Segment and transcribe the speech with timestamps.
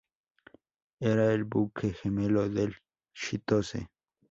[0.99, 2.75] Era el buque gemelo del
[3.13, 3.89] "Chitose".